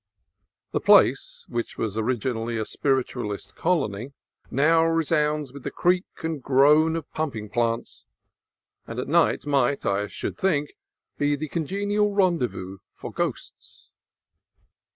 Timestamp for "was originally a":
1.77-2.65